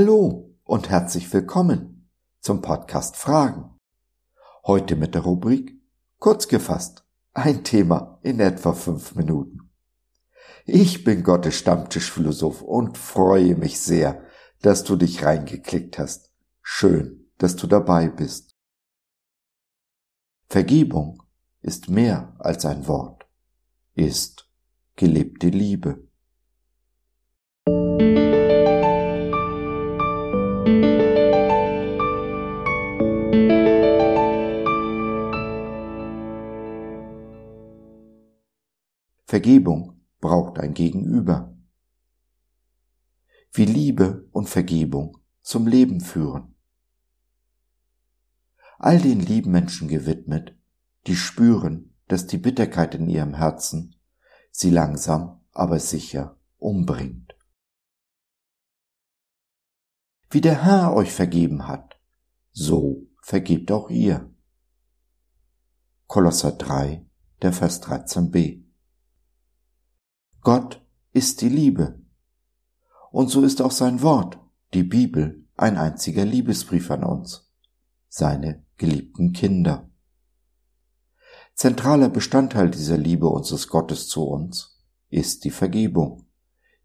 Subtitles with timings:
[0.00, 2.10] Hallo und herzlich willkommen
[2.40, 3.78] zum Podcast Fragen.
[4.64, 5.78] Heute mit der Rubrik
[6.18, 7.04] Kurz gefasst,
[7.34, 9.70] ein Thema in etwa fünf Minuten.
[10.64, 14.24] Ich bin Gottes Stammtischphilosoph und freue mich sehr,
[14.62, 16.32] dass du dich reingeklickt hast.
[16.62, 18.56] Schön, dass du dabei bist.
[20.46, 21.22] Vergebung
[21.60, 23.28] ist mehr als ein Wort,
[23.96, 24.48] ist
[24.96, 26.08] gelebte Liebe.
[39.30, 41.56] Vergebung braucht ein Gegenüber.
[43.52, 46.56] Wie Liebe und Vergebung zum Leben führen.
[48.80, 50.58] All den lieben Menschen gewidmet,
[51.06, 53.94] die spüren, dass die Bitterkeit in ihrem Herzen
[54.50, 57.36] sie langsam, aber sicher umbringt.
[60.28, 62.00] Wie der Herr euch vergeben hat,
[62.50, 64.28] so vergebt auch ihr.
[66.08, 67.06] Kolosser 3,
[67.42, 68.69] der Vers 13b.
[70.42, 72.00] Gott ist die Liebe.
[73.10, 74.38] Und so ist auch sein Wort,
[74.72, 77.50] die Bibel, ein einziger Liebesbrief an uns,
[78.08, 79.90] seine geliebten Kinder.
[81.54, 86.26] Zentraler Bestandteil dieser Liebe unseres Gottes zu uns ist die Vergebung,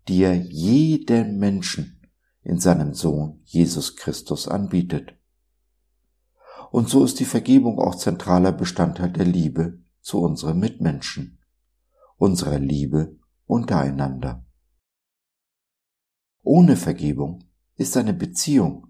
[0.09, 2.02] die er jedem Menschen
[2.42, 5.14] in seinem Sohn Jesus Christus anbietet.
[6.72, 11.40] Und so ist die Vergebung auch zentraler Bestandteil der Liebe zu unseren Mitmenschen,
[12.17, 14.46] unserer Liebe untereinander.
[16.42, 17.44] Ohne Vergebung
[17.76, 18.88] ist eine Beziehung,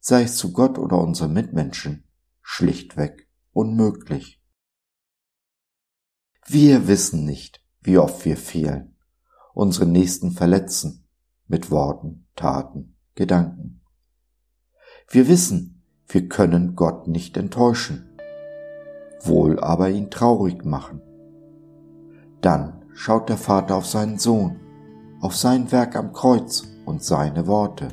[0.00, 2.04] sei es zu Gott oder unseren Mitmenschen,
[2.42, 4.42] schlichtweg unmöglich.
[6.46, 8.96] Wir wissen nicht, wie oft wir fehlen,
[9.54, 11.06] unsere Nächsten verletzen,
[11.46, 13.80] mit Worten, Taten, Gedanken.
[15.08, 18.18] Wir wissen, wir können Gott nicht enttäuschen,
[19.22, 21.00] wohl aber ihn traurig machen.
[22.40, 24.56] Dann schaut der Vater auf seinen Sohn,
[25.20, 27.86] auf sein Werk am Kreuz und seine Worte.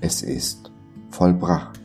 [0.00, 0.72] Es ist
[1.10, 1.80] vollbracht.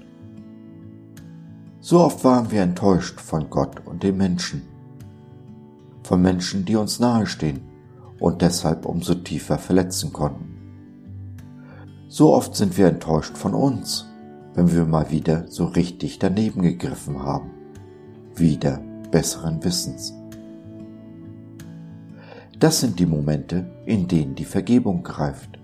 [1.81, 4.63] So oft waren wir enttäuscht von Gott und den Menschen,
[6.01, 7.61] von Menschen, die uns nahestehen
[8.19, 10.57] und deshalb umso tiefer verletzen konnten.
[12.07, 14.07] So oft sind wir enttäuscht von uns,
[14.55, 17.51] wenn wir mal wieder so richtig daneben gegriffen haben,
[18.35, 18.81] wieder
[19.11, 20.15] besseren Wissens.
[22.61, 25.57] Das sind die Momente, in denen die Vergebung greift,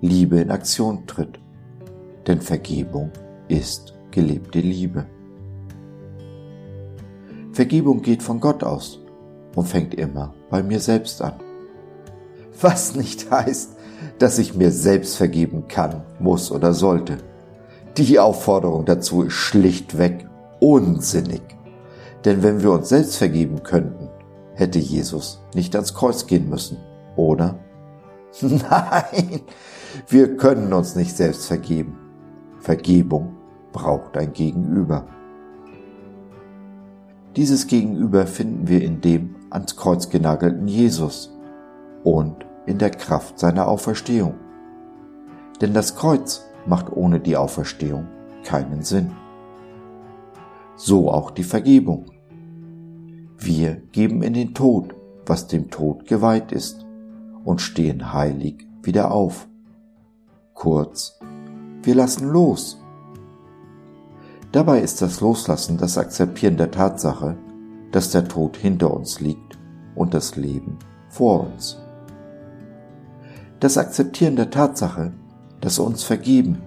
[0.00, 1.38] Liebe in Aktion tritt.
[2.26, 3.12] Denn Vergebung
[3.46, 5.06] ist gelebte Liebe.
[7.52, 8.98] Vergebung geht von Gott aus
[9.54, 11.34] und fängt immer bei mir selbst an.
[12.60, 13.76] Was nicht heißt,
[14.18, 17.18] dass ich mir selbst vergeben kann, muss oder sollte.
[17.96, 20.26] Die Aufforderung dazu ist schlichtweg
[20.58, 21.42] unsinnig.
[22.24, 23.99] Denn wenn wir uns selbst vergeben könnten,
[24.60, 26.78] hätte Jesus nicht ans Kreuz gehen müssen,
[27.16, 27.58] oder?
[28.42, 29.40] Nein,
[30.06, 31.98] wir können uns nicht selbst vergeben.
[32.60, 33.36] Vergebung
[33.72, 35.06] braucht ein Gegenüber.
[37.36, 41.36] Dieses Gegenüber finden wir in dem ans Kreuz genagelten Jesus
[42.04, 44.34] und in der Kraft seiner Auferstehung.
[45.60, 48.06] Denn das Kreuz macht ohne die Auferstehung
[48.44, 49.12] keinen Sinn.
[50.76, 52.06] So auch die Vergebung.
[53.42, 56.84] Wir geben in den Tod, was dem Tod geweiht ist,
[57.42, 59.48] und stehen heilig wieder auf.
[60.52, 61.18] Kurz,
[61.82, 62.82] wir lassen los.
[64.52, 67.38] Dabei ist das Loslassen das Akzeptieren der Tatsache,
[67.92, 69.58] dass der Tod hinter uns liegt
[69.94, 70.78] und das Leben
[71.08, 71.80] vor uns.
[73.58, 75.14] Das Akzeptieren der Tatsache,
[75.62, 76.58] dass uns vergeben,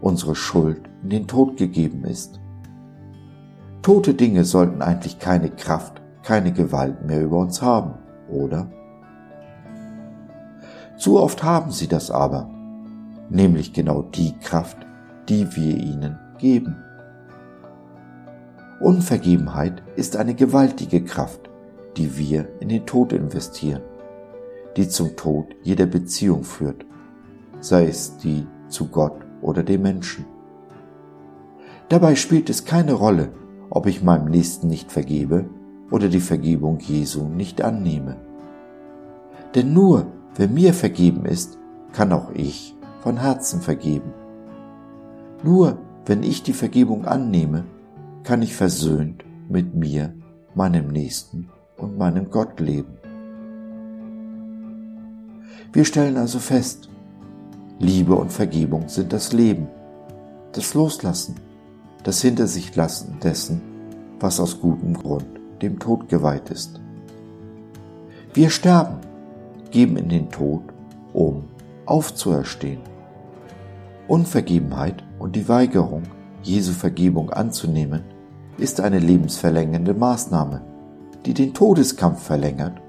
[0.00, 2.38] unsere Schuld in den Tod gegeben ist.
[3.82, 7.94] Tote Dinge sollten eigentlich keine Kraft keine Gewalt mehr über uns haben,
[8.28, 8.70] oder?
[10.98, 12.50] Zu oft haben sie das aber,
[13.30, 14.76] nämlich genau die Kraft,
[15.28, 16.76] die wir ihnen geben.
[18.80, 21.50] Unvergebenheit ist eine gewaltige Kraft,
[21.96, 23.82] die wir in den Tod investieren,
[24.76, 26.84] die zum Tod jeder Beziehung führt,
[27.60, 30.24] sei es die zu Gott oder dem Menschen.
[31.88, 33.32] Dabei spielt es keine Rolle,
[33.68, 35.46] ob ich meinem Nächsten nicht vergebe
[35.90, 38.16] oder die Vergebung Jesu nicht annehme.
[39.54, 40.06] Denn nur
[40.36, 41.58] wer mir vergeben ist,
[41.92, 44.12] kann auch ich von Herzen vergeben.
[45.42, 47.64] Nur wenn ich die Vergebung annehme,
[48.22, 50.14] kann ich versöhnt mit mir,
[50.54, 52.98] meinem Nächsten und meinem Gott leben.
[55.72, 56.88] Wir stellen also fest,
[57.78, 59.68] Liebe und Vergebung sind das Leben,
[60.52, 61.36] das Loslassen,
[62.02, 63.62] das Hinter sich lassen dessen,
[64.18, 66.80] was aus gutem Grund dem Tod geweiht ist.
[68.32, 68.98] Wir sterben,
[69.70, 70.62] geben in den Tod,
[71.12, 71.44] um
[71.86, 72.80] aufzuerstehen.
[74.08, 76.02] Unvergebenheit und die Weigerung,
[76.42, 78.02] Jesu Vergebung anzunehmen,
[78.58, 80.62] ist eine lebensverlängernde Maßnahme,
[81.26, 82.80] die den Todeskampf verlängert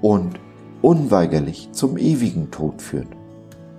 [0.00, 0.38] und
[0.82, 3.08] unweigerlich zum ewigen Tod führt,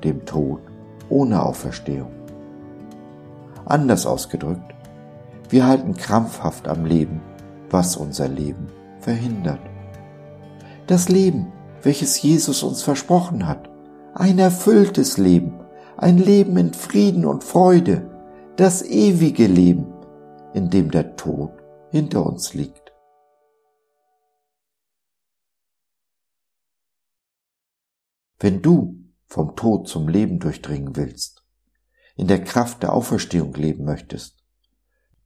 [0.04, 0.62] dem Tod
[1.10, 2.12] ohne Auferstehung.
[3.66, 4.74] Anders ausgedrückt,
[5.50, 7.22] wir halten krampfhaft am Leben,
[7.74, 8.68] was unser Leben
[9.00, 9.60] verhindert.
[10.86, 13.70] Das Leben, welches Jesus uns versprochen hat,
[14.14, 15.60] ein erfülltes Leben,
[15.98, 18.10] ein Leben in Frieden und Freude,
[18.58, 19.92] das ewige Leben,
[20.54, 21.52] in dem der Tod
[21.90, 22.94] hinter uns liegt.
[28.40, 31.44] Wenn du vom Tod zum Leben durchdringen willst,
[32.16, 34.44] in der Kraft der Auferstehung leben möchtest,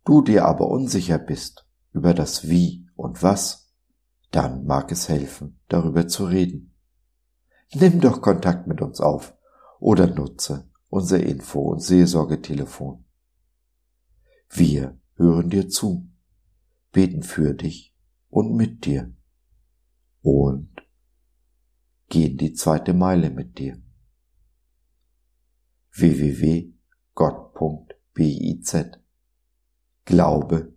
[0.06, 1.67] du dir aber unsicher bist
[1.98, 3.74] über das Wie und Was,
[4.32, 6.74] dann mag es helfen, darüber zu reden.
[7.74, 9.36] Nimm doch Kontakt mit uns auf
[9.80, 13.04] oder nutze unser Info- und Seelsorgetelefon.
[14.50, 16.10] Wir hören dir zu,
[16.92, 17.94] beten für dich
[18.30, 19.14] und mit dir
[20.22, 20.70] und
[22.10, 23.82] gehen die zweite Meile mit dir.
[25.92, 26.78] www.gott.biz
[30.06, 30.77] Glaube